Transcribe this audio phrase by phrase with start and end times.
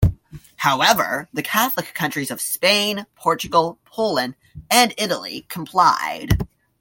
[0.55, 4.33] However, the Catholic countries of Spain, Portugal, Poland,
[4.71, 6.43] and Italy complied.